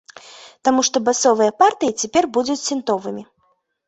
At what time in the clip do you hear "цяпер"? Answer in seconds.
2.05-2.23